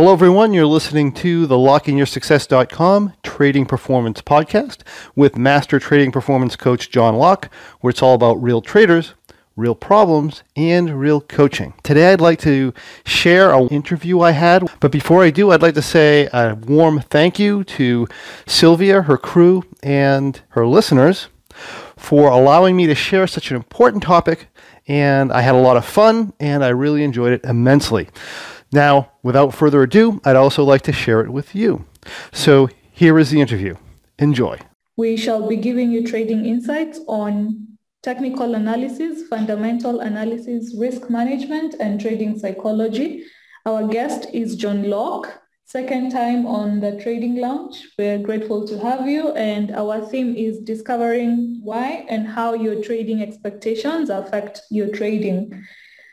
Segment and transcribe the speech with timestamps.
[0.00, 0.54] Hello, everyone.
[0.54, 4.78] You're listening to the LockeInYourSuccess.com Trading Performance Podcast
[5.14, 9.12] with Master Trading Performance Coach John Locke, where it's all about real traders,
[9.56, 11.74] real problems, and real coaching.
[11.82, 12.72] Today, I'd like to
[13.04, 14.70] share an interview I had.
[14.80, 18.08] But before I do, I'd like to say a warm thank you to
[18.46, 21.28] Sylvia, her crew, and her listeners
[21.98, 24.46] for allowing me to share such an important topic.
[24.88, 28.08] And I had a lot of fun, and I really enjoyed it immensely.
[28.72, 31.86] Now, without further ado, I'd also like to share it with you.
[32.32, 33.76] So here is the interview.
[34.18, 34.58] Enjoy.
[34.96, 37.66] We shall be giving you trading insights on
[38.02, 43.24] technical analysis, fundamental analysis, risk management, and trading psychology.
[43.66, 47.88] Our guest is John Locke, second time on the Trading Lounge.
[47.98, 49.32] We're grateful to have you.
[49.32, 55.64] And our theme is discovering why and how your trading expectations affect your trading.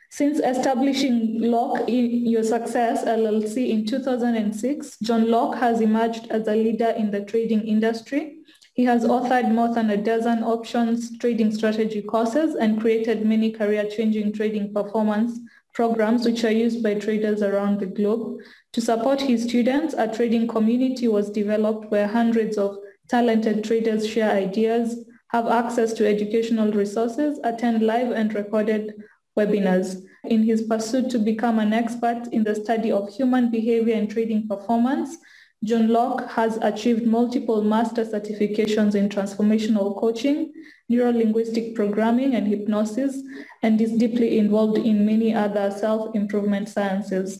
[0.09, 6.89] Since establishing Locke Your Success LLC in 2006, John Locke has emerged as a leader
[6.89, 8.37] in the trading industry.
[8.73, 14.33] He has authored more than a dozen options trading strategy courses and created many career-changing
[14.33, 15.39] trading performance
[15.73, 18.39] programs which are used by traders around the globe.
[18.73, 22.77] To support his students, a trading community was developed where hundreds of
[23.09, 28.93] talented traders share ideas, have access to educational resources, attend live and recorded
[29.37, 30.03] webinars.
[30.25, 34.47] In his pursuit to become an expert in the study of human behavior and trading
[34.47, 35.17] performance,
[35.63, 40.53] John Locke has achieved multiple master certifications in transformational coaching,
[40.89, 43.21] neuro-linguistic programming, and hypnosis,
[43.63, 47.39] and is deeply involved in many other self-improvement sciences.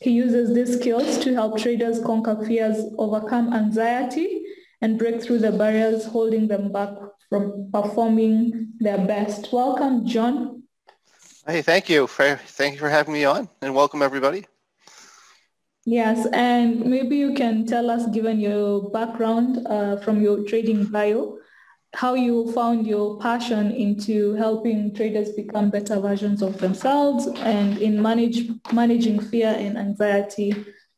[0.00, 4.44] He uses these skills to help traders conquer fears, overcome anxiety,
[4.80, 6.90] and break through the barriers holding them back
[7.28, 9.52] from performing their best.
[9.52, 10.55] Welcome, John.
[11.48, 12.08] Hey, thank you.
[12.08, 14.46] For, thank you for having me on and welcome everybody.
[15.84, 21.38] Yes, and maybe you can tell us, given your background uh, from your trading bio,
[21.94, 28.02] how you found your passion into helping traders become better versions of themselves and in
[28.02, 30.52] manage, managing fear and anxiety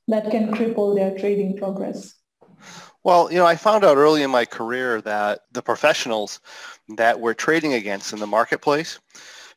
[0.07, 2.15] that can cripple their trading progress.
[3.05, 6.41] Well, you know, I found out early in my career that the professionals
[6.97, 8.99] that we're trading against in the marketplace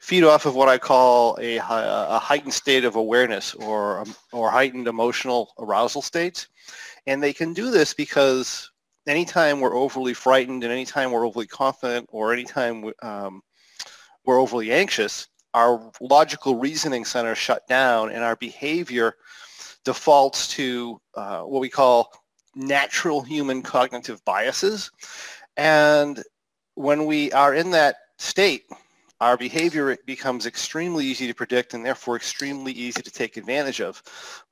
[0.02, 4.04] feed off of what I call a, a heightened state of awareness or,
[4.34, 6.48] or heightened emotional arousal states.
[7.06, 8.72] And they can do this because
[9.08, 13.42] anytime we're overly frightened and anytime we're overly confident or anytime um,
[14.26, 19.14] we're overly anxious, our logical reasoning center shut down and our behavior
[19.86, 22.12] defaults to uh, what we call
[22.56, 24.90] natural human cognitive biases.
[25.58, 26.24] And
[26.74, 28.64] when we are in that state,
[29.22, 34.02] our behavior becomes extremely easy to predict and therefore extremely easy to take advantage of.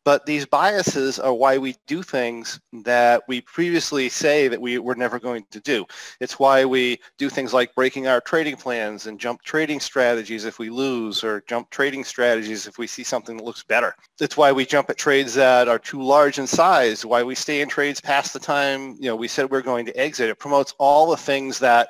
[0.06, 4.96] But these biases are why we do things that we previously say that we were
[4.96, 5.86] never going to do.
[6.20, 10.60] It's why we do things like breaking our trading plans and jump trading strategies if
[10.60, 13.96] we lose or jump trading strategies if we see something that looks better.
[14.22, 17.62] It's why we jump at trades that are too large in size, why we stay
[17.62, 20.30] in trades past the time you know we said we're going to exit.
[20.30, 21.90] It promotes all the things that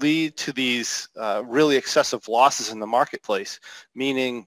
[0.00, 3.60] lead to these uh, really excessive losses in the marketplace,
[3.94, 4.46] meaning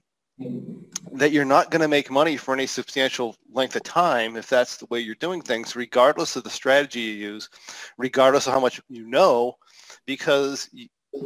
[1.12, 4.76] that you're not going to make money for any substantial length of time if that's
[4.76, 7.48] the way you're doing things, regardless of the strategy you use,
[7.96, 9.56] regardless of how much you know,
[10.06, 10.68] because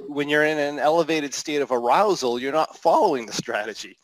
[0.06, 3.96] when you're in an elevated state of arousal, you're not following the strategy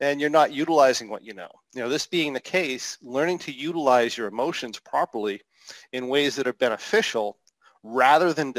[0.00, 1.48] and you're not utilizing what you know.
[1.74, 5.42] You know, this being the case, learning to utilize your emotions properly
[5.92, 7.38] in ways that are beneficial
[7.82, 8.54] rather than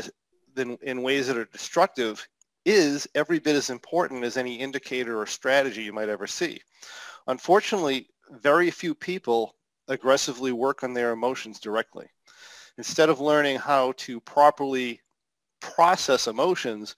[0.56, 2.28] than in ways that are destructive
[2.66, 6.60] is every bit as important as any indicator or strategy you might ever see.
[7.28, 9.56] Unfortunately, very few people
[9.88, 12.08] aggressively work on their emotions directly.
[12.78, 15.00] Instead of learning how to properly
[15.62, 16.96] process emotions,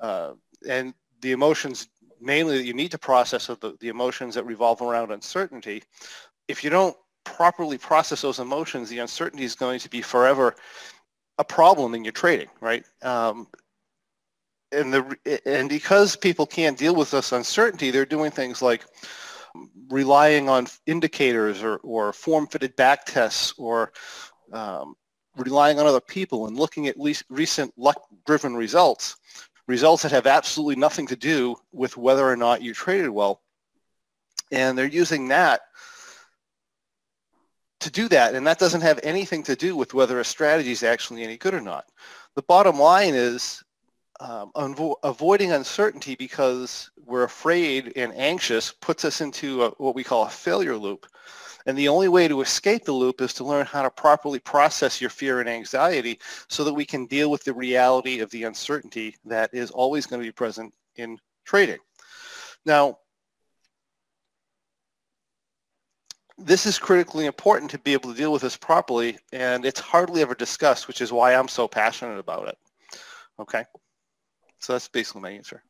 [0.00, 0.32] uh,
[0.68, 1.88] and the emotions
[2.20, 5.82] mainly that you need to process are the, the emotions that revolve around uncertainty,
[6.48, 10.56] if you don't properly process those emotions, the uncertainty is going to be forever
[11.38, 12.84] a problem in your trading, right?
[13.02, 13.46] Um,
[14.72, 18.84] and the and because people can't deal with this uncertainty, they're doing things like
[19.88, 23.92] relying on indicators or, or form-fitted back tests or
[24.52, 24.94] um,
[25.36, 29.16] relying on other people and looking at least recent luck-driven results,
[29.66, 33.40] results that have absolutely nothing to do with whether or not you traded well.
[34.52, 35.62] And they're using that
[37.80, 40.82] to do that, and that doesn't have anything to do with whether a strategy is
[40.82, 41.86] actually any good or not.
[42.34, 43.62] The bottom line is
[44.20, 44.50] um,
[45.04, 50.30] avoiding uncertainty because we're afraid and anxious puts us into a, what we call a
[50.30, 51.06] failure loop.
[51.66, 55.00] And the only way to escape the loop is to learn how to properly process
[55.00, 59.16] your fear and anxiety so that we can deal with the reality of the uncertainty
[59.26, 61.78] that is always going to be present in trading.
[62.64, 62.98] Now,
[66.38, 70.22] this is critically important to be able to deal with this properly, and it's hardly
[70.22, 72.58] ever discussed, which is why I'm so passionate about it.
[73.40, 73.64] Okay,
[74.60, 75.62] so that's basically my answer.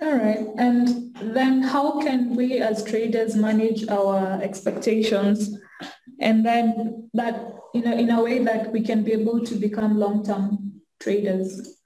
[0.00, 5.56] All right, and then how can we as traders manage our expectations,
[6.20, 9.98] and then that you know in a way that we can be able to become
[9.98, 11.78] long-term traders?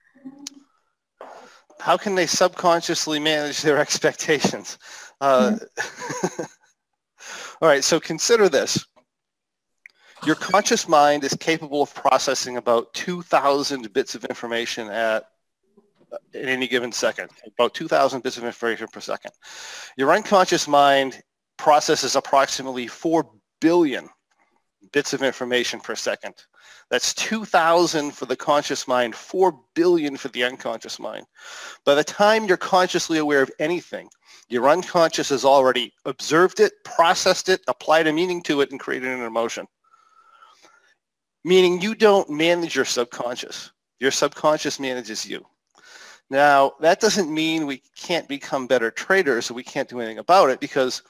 [1.78, 4.78] How can they subconsciously manage their expectations?
[5.20, 6.42] Uh, mm-hmm.
[7.60, 8.84] All right, so consider this.
[10.24, 15.24] Your conscious mind is capable of processing about 2,000 bits of information at
[16.32, 19.32] in any given second, about 2,000 bits of information per second.
[19.96, 21.20] Your unconscious mind
[21.56, 23.28] processes approximately 4
[23.60, 24.08] billion
[24.96, 26.32] bits of information per second.
[26.88, 31.26] That's 2,000 for the conscious mind, 4 billion for the unconscious mind.
[31.84, 34.08] By the time you're consciously aware of anything,
[34.48, 39.10] your unconscious has already observed it, processed it, applied a meaning to it, and created
[39.10, 39.66] an emotion.
[41.44, 43.72] Meaning you don't manage your subconscious.
[44.00, 45.44] Your subconscious manages you.
[46.30, 50.48] Now, that doesn't mean we can't become better traders or we can't do anything about
[50.48, 51.02] it because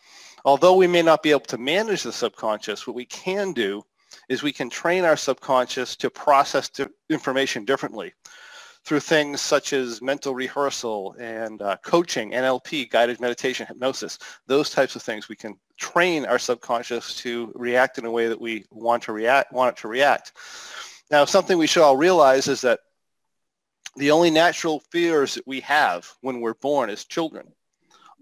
[0.47, 3.83] although we may not be able to manage the subconscious, what we can do
[4.29, 6.71] is we can train our subconscious to process
[7.11, 8.15] information differently
[8.85, 14.95] through things such as mental rehearsal and uh, coaching, NLP, guided meditation, hypnosis, those types
[14.95, 15.29] of things.
[15.29, 19.53] We can train our subconscious to react in a way that we want to react,
[19.53, 20.33] want it to react.
[21.11, 22.79] Now, something we should all realize is that
[23.97, 27.53] the only natural fears that we have when we're born as children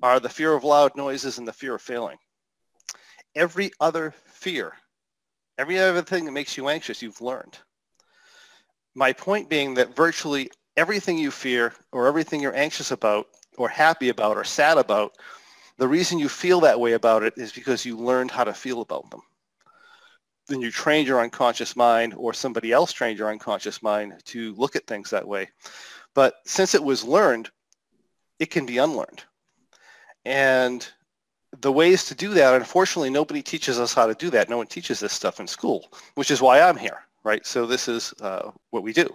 [0.02, 2.18] are the fear of loud noises and the fear of failing.
[3.34, 4.74] Every other fear,
[5.58, 7.58] every other thing that makes you anxious, you've learned
[8.94, 13.26] my point being that virtually everything you fear or everything you're anxious about
[13.56, 15.16] or happy about or sad about,
[15.78, 18.80] the reason you feel that way about it is because you learned how to feel
[18.80, 19.20] about them.
[20.46, 24.76] Then you trained your unconscious mind or somebody else trained your unconscious mind to look
[24.76, 25.48] at things that way.
[26.14, 27.50] But since it was learned,
[28.38, 29.24] it can be unlearned.
[30.24, 30.86] And
[31.60, 34.48] the ways to do that, unfortunately, nobody teaches us how to do that.
[34.48, 37.44] No one teaches this stuff in school, which is why I'm here right?
[37.44, 39.08] So this is uh, what we do.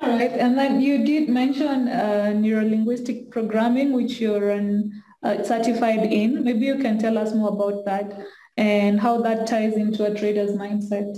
[0.00, 6.12] All right, and then you did mention uh, neurolinguistic programming, which you're an, uh, certified
[6.12, 6.44] in.
[6.44, 8.16] Maybe you can tell us more about that
[8.56, 11.16] and how that ties into a trader's mindset.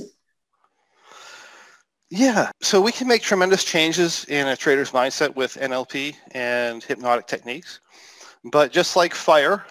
[2.10, 7.26] Yeah, so we can make tremendous changes in a trader's mindset with NLP and hypnotic
[7.26, 7.80] techniques.
[8.44, 9.64] But just like fire,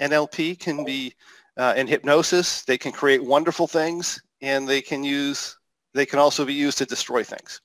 [0.00, 1.14] NLP can be,
[1.56, 5.56] uh, in hypnosis, they can create wonderful things and they can use
[5.94, 7.60] they can also be used to destroy things.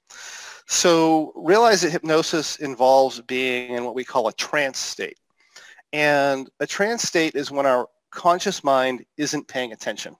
[0.67, 5.19] So realize that hypnosis involves being in what we call a trance state.
[5.91, 10.15] And a trance state is when our conscious mind isn't paying attention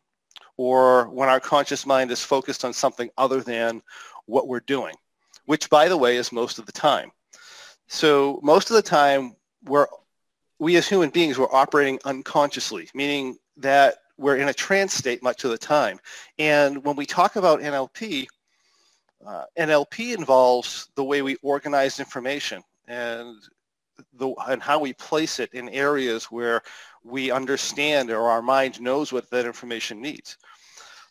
[0.58, 3.82] or when our conscious mind is focused on something other than
[4.26, 4.96] what we're doing,
[5.46, 7.12] which by the way is most of the time.
[7.88, 9.36] So most of the time
[9.66, 9.88] we're
[10.60, 15.44] we as human beings we're operating unconsciously, meaning that we're in a trance state much
[15.44, 16.00] of the time.
[16.40, 18.28] And when we talk about NLP,
[19.26, 23.36] uh, NLP involves the way we organize information and
[24.14, 26.62] the, and how we place it in areas where
[27.04, 30.38] we understand or our mind knows what that information needs.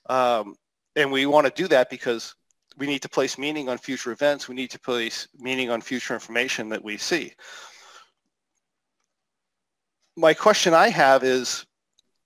[0.08, 0.54] Um,
[0.96, 2.34] and we want to do that because
[2.76, 4.48] we need to place meaning on future events.
[4.48, 7.32] We need to place meaning on future information that we see.
[10.16, 11.66] My question I have is,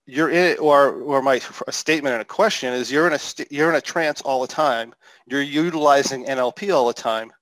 [0.07, 3.19] you're in or or my statement and a question is you're in a
[3.51, 4.95] you're in a trance all the time
[5.27, 7.33] you're utilizing nlp all the time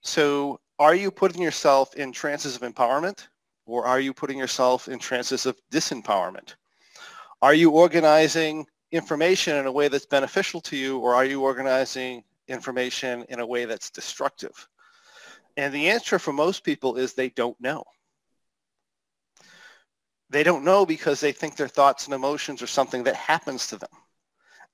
[0.00, 3.28] so are you putting yourself in trances of empowerment
[3.66, 6.56] or are you putting yourself in trances of disempowerment?
[7.40, 12.24] Are you organizing information in a way that's beneficial to you or are you organizing
[12.48, 14.68] information in a way that's destructive?
[15.56, 17.84] And the answer for most people is they don't know.
[20.30, 23.76] They don't know because they think their thoughts and emotions are something that happens to
[23.76, 23.90] them.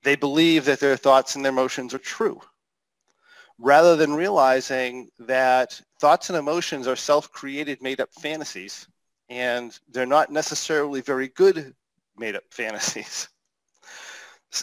[0.01, 2.41] They believe that their thoughts and their emotions are true
[3.59, 8.87] rather than realizing that thoughts and emotions are self-created made-up fantasies
[9.29, 11.75] and they're not necessarily very good
[12.17, 13.27] made-up fantasies.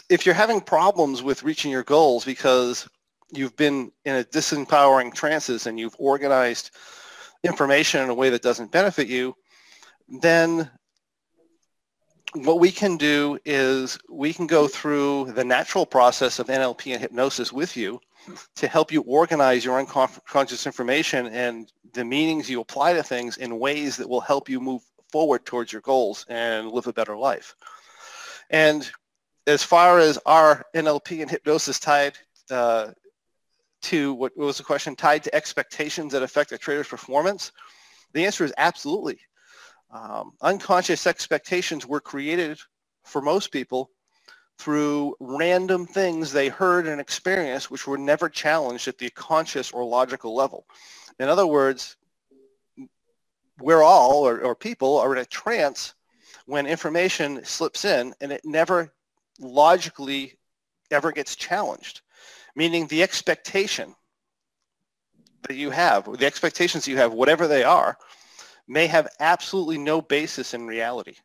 [0.09, 2.89] If you're having problems with reaching your goals because
[3.31, 6.71] you've been in a disempowering trances and you've organized
[7.41, 9.33] information in a way that doesn't benefit you,
[10.21, 10.69] then
[12.33, 17.01] what we can do is we can go through the natural process of NLP and
[17.01, 18.01] hypnosis with you
[18.55, 23.59] to help you organize your unconscious information and the meanings you apply to things in
[23.59, 24.81] ways that will help you move
[25.11, 27.55] forward towards your goals and live a better life.
[28.49, 28.89] And
[29.45, 32.17] as far as our NLP and hypnosis tied
[32.51, 32.91] uh,
[33.83, 37.51] to, what was the question, tied to expectations that affect a trader's performance,
[38.13, 39.19] the answer is absolutely.
[39.91, 42.59] Um, unconscious expectations were created
[43.05, 43.89] for most people
[44.57, 49.83] through random things they heard and experienced which were never challenged at the conscious or
[49.83, 50.65] logical level.
[51.19, 51.95] In other words,
[53.59, 55.93] we're all, or, or people, are in a trance
[56.45, 58.93] when information slips in and it never
[59.39, 60.37] logically
[60.91, 62.01] ever gets challenged,
[62.55, 63.95] meaning the expectation
[65.47, 67.97] that you have, the expectations you have, whatever they are,
[68.67, 71.15] may have absolutely no basis in reality.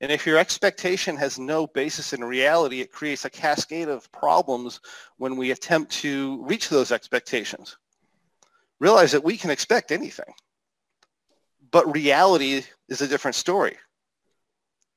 [0.00, 4.80] And if your expectation has no basis in reality, it creates a cascade of problems
[5.18, 7.76] when we attempt to reach those expectations.
[8.80, 10.34] Realize that we can expect anything,
[11.70, 13.76] but reality is a different story.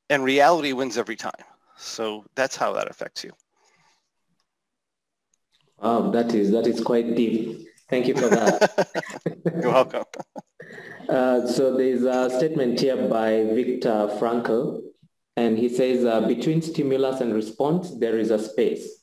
[0.09, 1.43] And reality wins every time.
[1.77, 3.31] So that's how that affects you.
[5.81, 7.67] Wow, that is that is quite deep.
[7.89, 9.33] Thank you for that.
[9.61, 10.05] You're welcome.
[11.09, 14.81] Uh, so there's a statement here by Viktor Frankl,
[15.37, 18.97] and he says, uh, between stimulus and response, there is a space.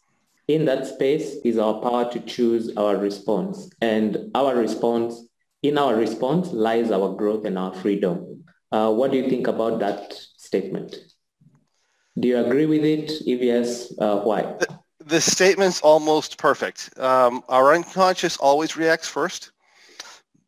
[0.47, 3.71] In that space is our power to choose our response.
[3.81, 5.27] And our response,
[5.63, 8.45] in our response lies our growth and our freedom.
[8.71, 10.97] Uh, what do you think about that statement?
[12.19, 13.11] Do you agree with it?
[13.27, 14.43] If yes, uh, why?
[14.43, 16.97] The, the, statement's almost perfect.
[16.99, 19.53] Um, our unconscious always reacts first.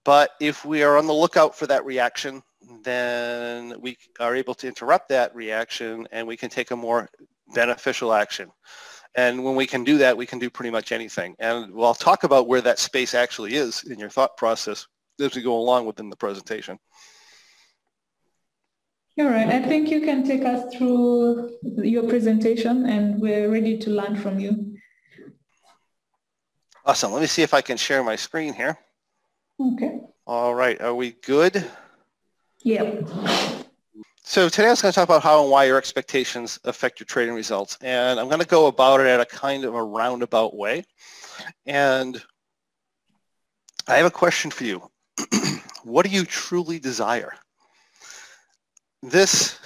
[0.06, 2.40] But if we are on the lookout for that reaction,
[2.84, 7.10] then we are able to interrupt that reaction and we can take a more
[7.52, 8.52] beneficial action.
[9.16, 11.34] And when we can do that, we can do pretty much anything.
[11.40, 14.86] And we'll talk about where that space actually is in your thought process
[15.20, 16.78] as we go along within the presentation.
[19.18, 23.90] All right, I think you can take us through your presentation and we're ready to
[23.90, 24.76] learn from you.
[26.84, 27.10] Awesome.
[27.10, 28.78] Let me see if I can share my screen here.
[29.58, 30.00] Okay.
[30.26, 30.80] All right.
[30.80, 31.64] Are we good?
[32.62, 33.08] Yep.
[34.22, 37.06] So today I was going to talk about how and why your expectations affect your
[37.06, 37.78] trading results.
[37.80, 40.84] And I'm going to go about it at a kind of a roundabout way.
[41.64, 42.22] And
[43.88, 44.82] I have a question for you.
[45.84, 47.32] what do you truly desire?
[49.02, 49.58] This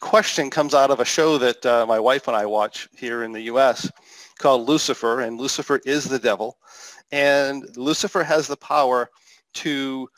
[0.00, 3.32] question comes out of a show that uh, my wife and I watch here in
[3.32, 3.90] the U.S.
[4.38, 6.58] called Lucifer, and Lucifer is the devil.
[7.14, 9.08] And Lucifer has the power
[9.62, 10.08] to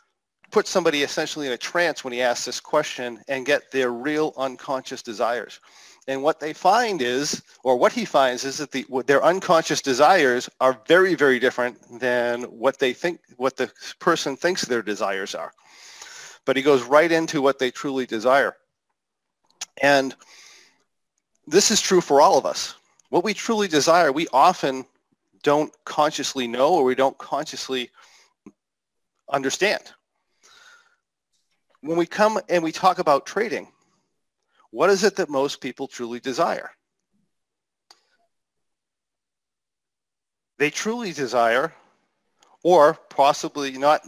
[0.50, 4.32] put somebody essentially in a trance when he asks this question and get their real
[4.38, 5.60] unconscious desires.
[6.08, 10.48] And what they find is, or what he finds is that the, their unconscious desires
[10.58, 15.52] are very, very different than what they think, what the person thinks their desires are.
[16.46, 18.56] But he goes right into what they truly desire.
[19.82, 20.14] And
[21.46, 22.74] this is true for all of us.
[23.10, 24.86] What we truly desire, we often
[25.46, 27.88] don't consciously know or we don't consciously
[29.32, 29.80] understand.
[31.82, 33.68] When we come and we talk about trading,
[34.72, 36.72] what is it that most people truly desire?
[40.58, 41.72] They truly desire,
[42.64, 44.00] or possibly not,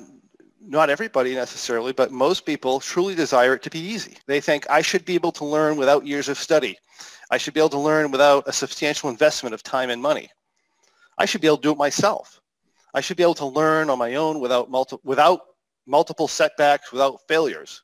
[0.61, 4.17] not everybody necessarily, but most people truly desire it to be easy.
[4.27, 6.77] They think, I should be able to learn without years of study.
[7.31, 10.31] I should be able to learn without a substantial investment of time and money.
[11.19, 12.41] I should be able to do it myself.
[12.95, 15.41] I should be able to learn on my own without, multi- without
[15.87, 17.83] multiple setbacks, without failures.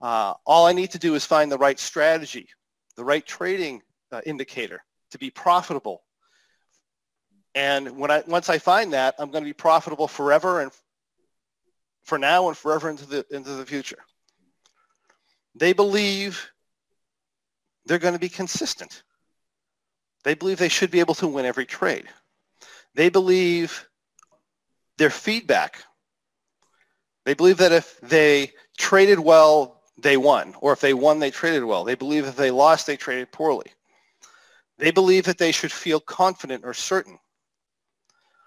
[0.00, 2.48] Uh, all I need to do is find the right strategy,
[2.96, 4.80] the right trading uh, indicator
[5.10, 6.04] to be profitable.
[7.54, 10.70] And when I, once I find that, I'm going to be profitable forever and
[12.04, 13.98] for now and forever into the, into the future.
[15.54, 16.50] They believe
[17.86, 19.02] they're going to be consistent.
[20.24, 22.06] They believe they should be able to win every trade.
[22.98, 23.88] They believe
[24.96, 25.84] their feedback.
[27.24, 31.62] They believe that if they traded well, they won, or if they won, they traded
[31.62, 31.84] well.
[31.84, 33.70] They believe if they lost, they traded poorly.
[34.78, 37.20] They believe that they should feel confident or certain.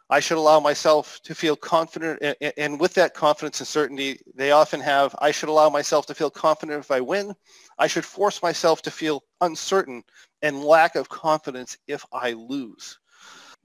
[0.10, 2.22] I should allow myself to feel confident,
[2.58, 6.30] and with that confidence and certainty, they often have, I should allow myself to feel
[6.30, 7.34] confident if I win.
[7.80, 10.04] I should force myself to feel uncertain
[10.42, 13.00] and lack of confidence if I lose.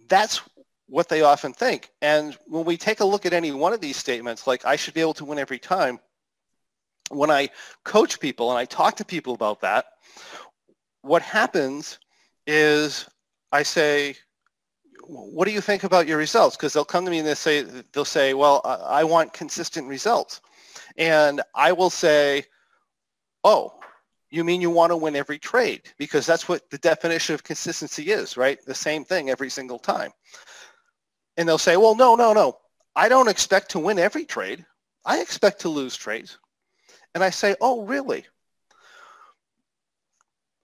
[0.09, 0.40] That's
[0.88, 1.90] what they often think.
[2.00, 4.95] And when we take a look at any one of these statements, like I should
[4.95, 5.99] be able to win every time,
[7.11, 7.50] when I
[7.85, 9.87] coach people and I talk to people about that,
[11.02, 11.99] what happens
[12.47, 13.09] is
[13.52, 14.16] I say,
[15.07, 16.57] what do you think about your results?
[16.57, 17.62] Because they'll come to me and they say,
[17.93, 20.40] they'll say, well, I want consistent results.
[20.97, 22.45] And I will say,
[23.45, 23.75] oh,
[24.31, 25.83] you mean you want to win every trade?
[25.99, 28.59] Because that's what the definition of consistency is, right?
[28.66, 30.11] The same thing every single time.
[31.37, 32.59] And they'll say, well, no, no, no.
[32.95, 34.64] I don't expect to win every trade.
[35.05, 36.38] I expect to lose trades.
[37.14, 38.25] And I say, oh, really?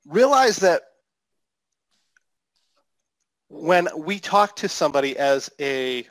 [0.06, 0.82] Realize that
[3.48, 6.06] when we talk to somebody as a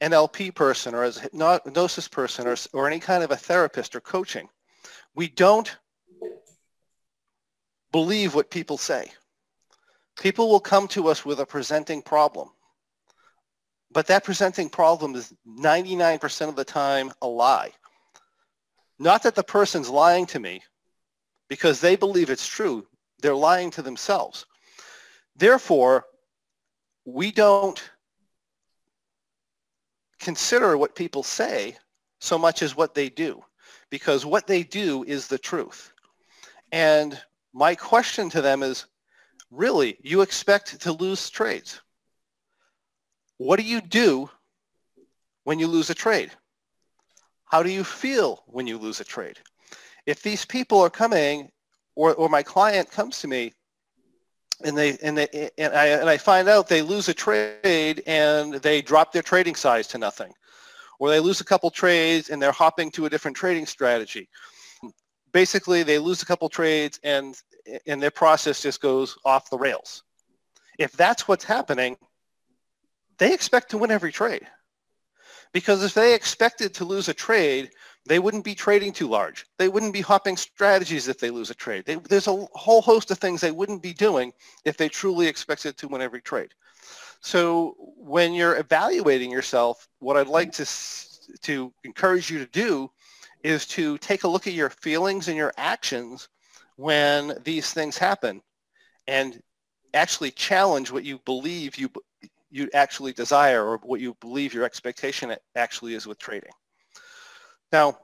[0.00, 4.00] NLP person or as a hypnosis person or, or any kind of a therapist or
[4.00, 4.48] coaching,
[5.14, 5.76] we don't
[7.92, 9.10] believe what people say.
[10.18, 12.50] People will come to us with a presenting problem.
[13.96, 17.72] But that presenting problem is 99% of the time a lie.
[18.98, 20.62] Not that the person's lying to me
[21.48, 22.86] because they believe it's true.
[23.22, 24.44] They're lying to themselves.
[25.34, 26.04] Therefore,
[27.06, 27.82] we don't
[30.20, 31.78] consider what people say
[32.18, 33.42] so much as what they do
[33.88, 35.90] because what they do is the truth.
[36.70, 37.18] And
[37.54, 38.84] my question to them is,
[39.50, 41.80] really, you expect to lose trades?
[43.38, 44.30] What do you do
[45.44, 46.30] when you lose a trade?
[47.44, 49.38] How do you feel when you lose a trade?
[50.06, 51.50] If these people are coming
[51.94, 53.52] or, or my client comes to me
[54.64, 58.54] and they and they and I and I find out they lose a trade and
[58.54, 60.32] they drop their trading size to nothing,
[60.98, 64.28] or they lose a couple trades and they're hopping to a different trading strategy.
[65.32, 67.36] Basically, they lose a couple trades and
[67.86, 70.04] and their process just goes off the rails.
[70.78, 71.96] If that's what's happening,
[73.18, 74.46] they expect to win every trade.
[75.52, 77.70] Because if they expected to lose a trade,
[78.04, 79.46] they wouldn't be trading too large.
[79.58, 81.84] They wouldn't be hopping strategies if they lose a trade.
[81.86, 84.32] They, there's a whole host of things they wouldn't be doing
[84.64, 86.52] if they truly expected to win every trade.
[87.20, 90.66] So when you're evaluating yourself, what I'd like to,
[91.42, 92.90] to encourage you to do
[93.42, 96.28] is to take a look at your feelings and your actions
[96.76, 98.42] when these things happen
[99.08, 99.40] and
[99.94, 101.90] actually challenge what you believe you
[102.56, 106.52] you actually desire or what you believe your expectation actually is with trading.
[107.70, 107.98] Now,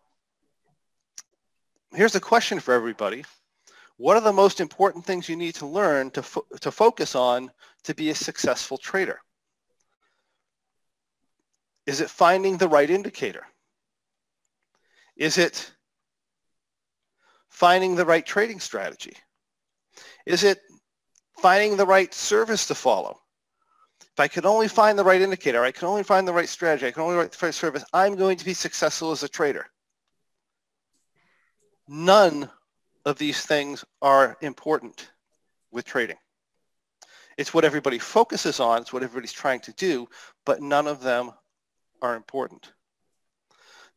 [1.94, 3.24] here's a question for everybody.
[3.96, 7.50] What are the most important things you need to learn to, fo to focus on
[7.84, 9.20] to be a successful trader?
[11.86, 13.46] Is it finding the right indicator?
[15.16, 15.72] Is it
[17.48, 19.16] finding the right trading strategy?
[20.26, 20.58] Is it
[21.38, 23.21] finding the right service to follow?
[24.14, 26.86] If I can only find the right indicator, I can only find the right strategy,
[26.86, 29.66] I can only write the right service, I'm going to be successful as a trader.
[31.88, 32.50] None
[33.06, 35.10] of these things are important
[35.70, 36.18] with trading.
[37.38, 40.06] It's what everybody focuses on, it's what everybody's trying to do,
[40.44, 41.32] but none of them
[42.02, 42.70] are important.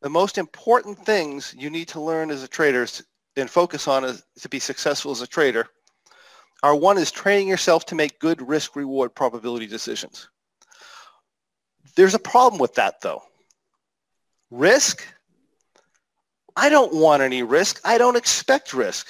[0.01, 2.88] The most important things you need to learn as a trader
[3.36, 5.67] and focus on is to be successful as a trader
[6.65, 10.30] our one is training yourself to make good risk reward probability decisions.
[11.95, 13.21] There's a problem with that though.
[14.49, 15.06] Risk?
[16.56, 17.80] I don't want any risk.
[17.86, 19.08] I don't expect risk.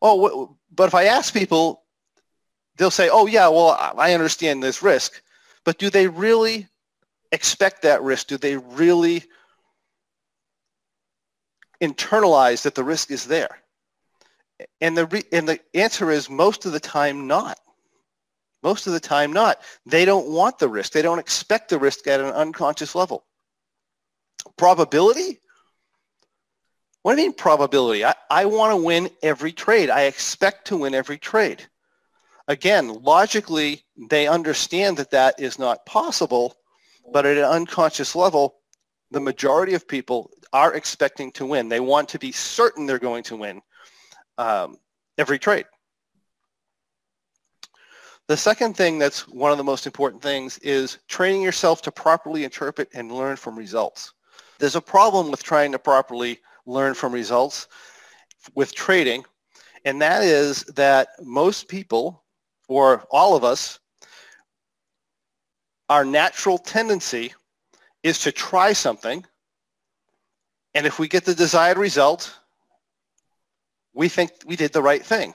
[0.00, 1.82] Oh, but if I ask people,
[2.76, 5.20] they'll say, oh yeah, well, I understand this risk.
[5.64, 6.68] But do they really
[7.32, 8.28] expect that risk?
[8.28, 9.24] Do they really
[11.82, 13.63] internalize that the risk is there?
[14.80, 17.58] And the, re- and the answer is most of the time not.
[18.62, 19.60] Most of the time not.
[19.84, 20.92] They don't want the risk.
[20.92, 23.24] They don't expect the risk at an unconscious level.
[24.56, 25.40] Probability?
[27.02, 28.04] What do you mean probability?
[28.04, 29.90] I, I want to win every trade.
[29.90, 31.66] I expect to win every trade.
[32.48, 36.56] Again, logically, they understand that that is not possible,
[37.12, 38.56] but at an unconscious level,
[39.10, 41.68] the majority of people are expecting to win.
[41.68, 43.60] They want to be certain they're going to win
[44.38, 44.78] um,
[45.18, 45.66] every trade.
[48.26, 52.44] The second thing that's one of the most important things is training yourself to properly
[52.44, 54.14] interpret and learn from results.
[54.58, 57.68] There's a problem with trying to properly learn from results
[58.54, 59.24] with trading,
[59.84, 62.24] and that is that most people,
[62.66, 63.78] or all of us,
[65.90, 67.34] our natural tendency
[68.02, 69.22] is to try something,
[70.74, 72.38] and if we get the desired result,
[73.94, 75.34] we think we did the right thing.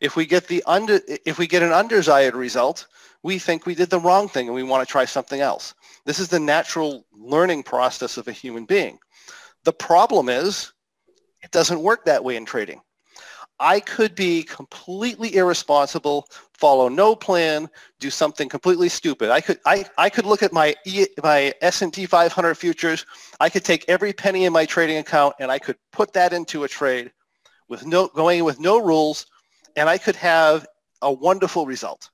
[0.00, 2.86] If we get the under, if we get an undesired result,
[3.22, 5.74] we think we did the wrong thing and we want to try something else.
[6.06, 8.98] This is the natural learning process of a human being.
[9.64, 10.72] The problem is
[11.42, 12.80] it doesn't work that way in trading.
[13.60, 19.30] I could be completely irresponsible, follow no plan, do something completely stupid.
[19.30, 23.04] I could I, I could look at my e, my S&P 500 futures.
[23.40, 26.62] I could take every penny in my trading account and I could put that into
[26.62, 27.10] a trade
[27.68, 29.26] with no going with no rules
[29.76, 30.66] and I could have
[31.02, 32.10] a wonderful result.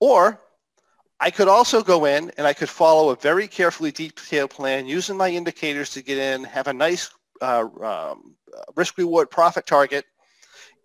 [0.00, 0.40] Or
[1.20, 5.16] I could also go in and I could follow a very carefully detailed plan using
[5.16, 8.34] my indicators to get in, have a nice uh, um,
[8.76, 10.04] risk reward profit target,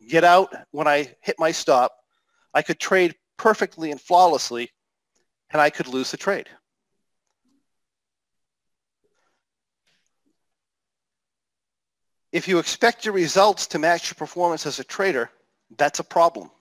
[0.08, 1.92] get out when I hit my stop.
[2.54, 4.72] I could trade perfectly and flawlessly
[5.52, 6.48] and I could lose the trade.
[12.32, 15.32] If you expect your results to match your performance as a trader,
[15.78, 16.52] that's a problem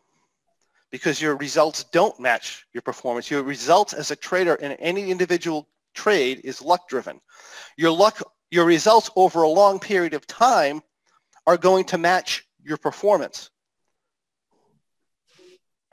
[0.90, 3.30] because your results don't match your performance.
[3.30, 7.20] Your results as a trader in any individual trade is luck driven.
[7.76, 10.82] Your luck, your results over a long period of time
[11.46, 13.50] are going to match your performance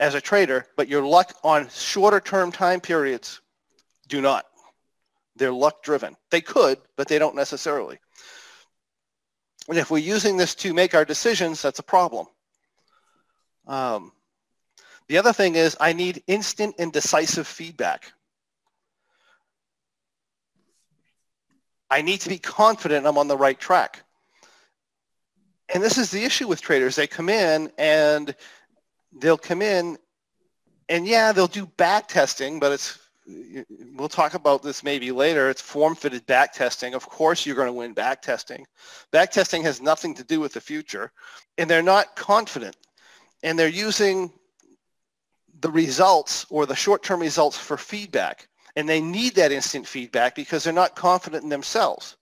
[0.00, 3.40] as a trader, but your luck on shorter term time periods
[4.08, 4.46] do not.
[5.36, 6.16] They're luck driven.
[6.30, 7.98] They could, but they don't necessarily.
[9.68, 12.26] And if we're using this to make our decisions, that's a problem.
[13.66, 14.12] Um,
[15.08, 18.12] the other thing is I need instant and decisive feedback.
[21.90, 24.02] I need to be confident I'm on the right track.
[25.72, 26.96] And this is the issue with traders.
[26.96, 28.34] They come in and
[29.12, 29.98] they'll come in
[30.88, 32.98] and yeah, they'll do back testing, but it's
[33.94, 35.50] we'll talk about this maybe later.
[35.50, 36.94] It's form-fitted back testing.
[36.94, 38.66] Of course, you're going to win back testing.
[39.10, 41.12] Back testing has nothing to do with the future,
[41.58, 42.76] and they're not confident,
[43.42, 44.32] and they're using
[45.60, 48.48] the results or the short-term results for feedback.
[48.76, 52.15] And they need that instant feedback because they're not confident in themselves.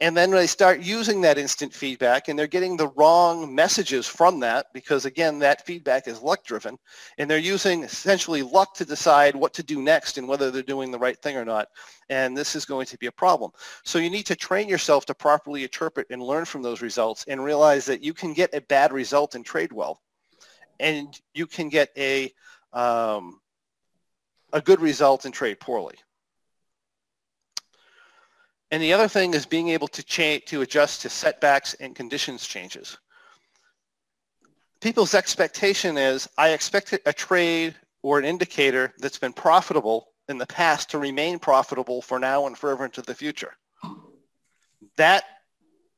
[0.00, 4.40] And then they start using that instant feedback and they're getting the wrong messages from
[4.40, 6.76] that because again, that feedback is luck driven.
[7.16, 10.90] And they're using essentially luck to decide what to do next and whether they're doing
[10.90, 11.68] the right thing or not.
[12.08, 13.52] And this is going to be a problem.
[13.84, 17.42] So you need to train yourself to properly interpret and learn from those results and
[17.42, 20.00] realize that you can get a bad result and trade well
[20.80, 22.32] and you can get a
[22.72, 23.40] um,
[24.52, 25.96] a good result and trade poorly.
[28.70, 32.46] And the other thing is being able to change to adjust to setbacks and conditions
[32.46, 32.98] changes.
[34.80, 40.46] People's expectation is I expect a trade or an indicator that's been profitable in the
[40.46, 43.54] past to remain profitable for now and forever into the future.
[44.96, 45.24] That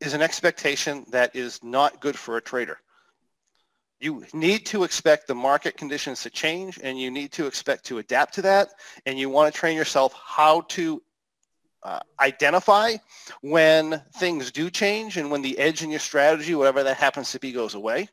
[0.00, 2.78] is an expectation that is not good for a trader
[4.00, 7.98] you need to expect the market conditions to change and you need to expect to
[7.98, 8.68] adapt to that
[9.06, 11.02] and you want to train yourself how to
[11.86, 12.96] uh, identify
[13.42, 17.38] when things do change and when the edge in your strategy, whatever that happens to
[17.38, 18.08] be, goes away.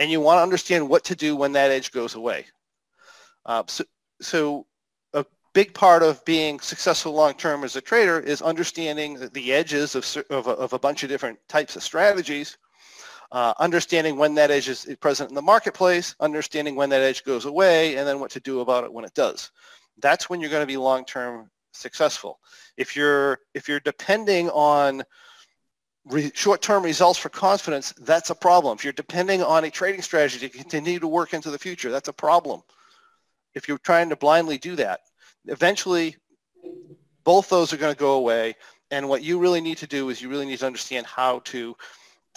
[0.00, 2.46] And you want to understand what to do when that edge goes away.
[3.46, 3.84] Uh, so,
[4.20, 4.66] so
[5.14, 10.04] a big part of being successful long-term as a trader is understanding the edges of,
[10.30, 12.58] of, a, of a bunch of different types of strategies
[13.30, 17.44] uh, understanding when that edge is present in the marketplace, understanding when that edge goes
[17.44, 19.50] away, and then what to do about it when it does.
[19.98, 22.38] That's when you're going to be long-term successful.
[22.76, 25.02] If you're if you're depending on
[26.04, 28.76] re- short-term results for confidence, that's a problem.
[28.76, 32.08] If you're depending on a trading strategy to continue to work into the future, that's
[32.08, 32.62] a problem.
[33.54, 35.00] If you're trying to blindly do that,
[35.46, 36.16] eventually
[37.24, 38.54] both those are going to go away.
[38.90, 41.76] And what you really need to do is you really need to understand how to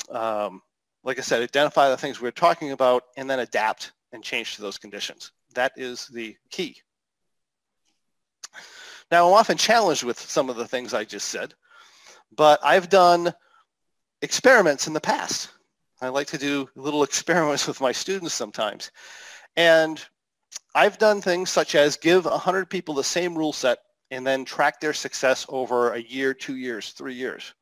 [0.10, 0.62] um,
[1.04, 4.62] like I said, identify the things we're talking about and then adapt and change to
[4.62, 5.32] those conditions.
[5.56, 6.78] That is the key.
[9.12, 11.54] Now, I'm often challenged with some of the things I just said,
[12.36, 13.34] but I've done
[14.22, 15.50] experiments in the past.
[16.02, 18.92] I like to do little experiments with my students sometimes.
[19.58, 20.04] And
[20.74, 23.80] I've done things such as give 100 people the same rule set
[24.12, 27.54] and then track their success over a year, two years, three years.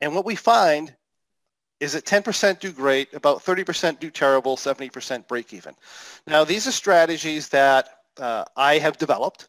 [0.00, 0.94] And what we find
[1.78, 5.74] is that 10% do great, about 30% do terrible, 70% break even.
[6.26, 9.48] Now, these are strategies that uh, I have developed,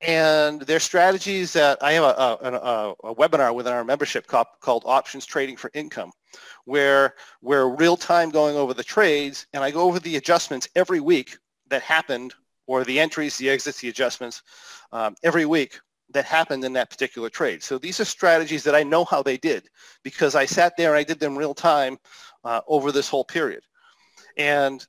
[0.00, 5.26] and they're strategies that I have a, a, a, webinar within our membership called, Options
[5.26, 6.12] Trading for Income,
[6.64, 11.00] where we're real time going over the trades, and I go over the adjustments every
[11.00, 12.34] week that happened,
[12.66, 14.42] or the entries, the exits, the adjustments,
[14.92, 15.78] um, every week
[16.10, 17.62] that happened in that particular trade.
[17.62, 19.68] So these are strategies that I know how they did
[20.02, 21.98] because I sat there and I did them real time
[22.44, 23.62] uh, over this whole period.
[24.36, 24.86] And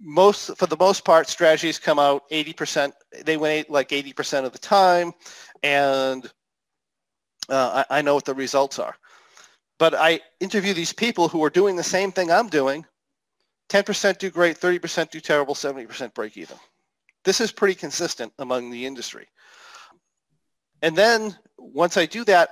[0.00, 2.92] most for the most part, strategies come out 80%.
[3.24, 5.12] They win like 80% of the time,
[5.62, 6.24] and
[7.48, 8.94] uh, I, I know what the results are.
[9.78, 12.84] But I interview these people who are doing the same thing I'm doing.
[13.70, 16.56] 10% do great, 30% do terrible, 70% break even.
[17.24, 19.28] This is pretty consistent among the industry.
[20.82, 22.50] And then once I do that,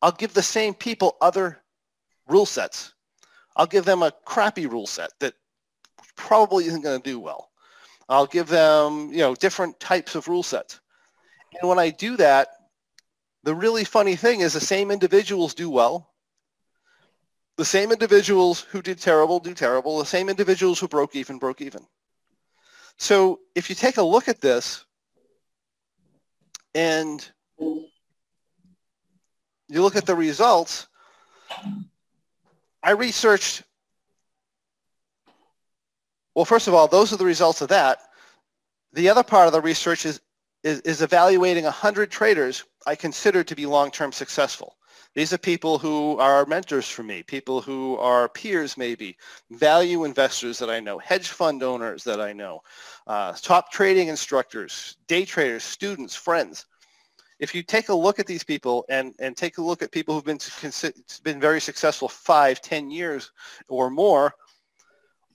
[0.00, 1.58] I'll give the same people other
[2.28, 2.94] rule sets.
[3.56, 5.34] I'll give them a crappy rule set that
[6.16, 7.50] probably isn't going to do well.
[8.08, 10.80] I'll give them, you know, different types of rule sets.
[11.60, 12.48] And when I do that,
[13.44, 16.10] the really funny thing is the same individuals do well.
[17.56, 19.98] The same individuals who did terrible do terrible.
[19.98, 21.86] The same individuals who broke even broke even.
[22.98, 24.84] So if you take a look at this
[26.74, 27.26] and
[27.58, 27.88] you
[29.82, 30.88] look at the results,
[32.82, 33.62] I researched,
[36.38, 37.98] well, first of all, those are the results of that.
[38.92, 40.20] The other part of the research is,
[40.62, 44.76] is, is evaluating 100 traders I consider to be long-term successful.
[45.16, 49.16] These are people who are mentors for me, people who are peers maybe,
[49.50, 52.60] value investors that I know, hedge fund owners that I know,
[53.08, 56.66] uh, top trading instructors, day traders, students, friends.
[57.40, 60.14] If you take a look at these people and, and take a look at people
[60.14, 60.38] who've been,
[61.24, 63.32] been very successful five, ten years
[63.68, 64.34] or more,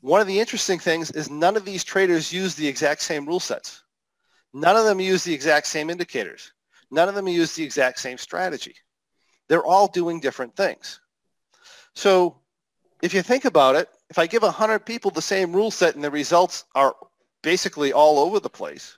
[0.04, 3.39] one of the interesting things is none of these traders use the exact same rule
[3.39, 3.84] sets.
[4.54, 6.52] None of them use the exact same indicators.
[6.92, 8.76] None of them use the exact same strategy.
[9.48, 11.00] They're all doing different things.
[11.96, 12.42] So
[13.02, 16.04] if you think about it, if I give 100 people the same rule set and
[16.04, 16.94] the results are
[17.42, 18.98] basically all over the place,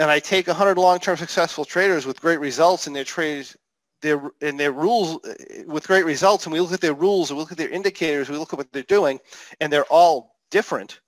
[0.00, 3.56] and I take 100 long-term successful traders with great results in their trades,
[4.02, 5.34] their in their rules uh,
[5.66, 8.28] with great results, and we look at their rules, and we look at their indicators,
[8.28, 9.20] we look at what they're doing,
[9.60, 11.00] and they're all different.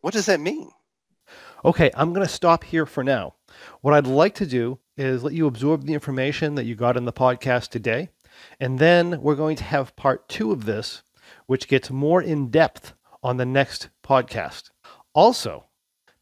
[0.00, 0.70] What does that mean?
[1.64, 3.34] Okay, I'm going to stop here for now.
[3.80, 7.04] What I'd like to do is let you absorb the information that you got in
[7.04, 8.10] the podcast today.
[8.60, 11.02] And then we're going to have part two of this,
[11.46, 14.70] which gets more in depth on the next podcast.
[15.14, 15.64] Also,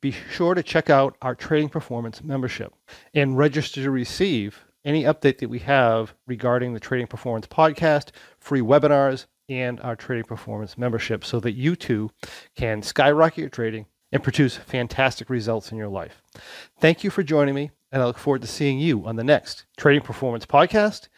[0.01, 2.73] be sure to check out our trading performance membership
[3.13, 8.61] and register to receive any update that we have regarding the Trading Performance podcast, free
[8.61, 12.11] webinars, and our trading performance membership so that you too
[12.57, 16.23] can skyrocket your trading and produce fantastic results in your life.
[16.79, 19.67] Thank you for joining me, and I look forward to seeing you on the next
[19.77, 21.09] Trading Performance Podcast